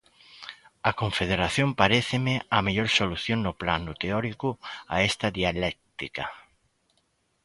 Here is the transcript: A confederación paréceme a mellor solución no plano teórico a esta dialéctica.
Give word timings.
A 0.89 0.91
confederación 1.01 1.69
paréceme 1.81 2.35
a 2.55 2.57
mellor 2.65 2.87
solución 2.99 3.39
no 3.41 3.53
plano 3.61 3.91
teórico 4.03 4.49
a 4.95 4.97
esta 5.09 5.27
dialéctica. 5.37 6.25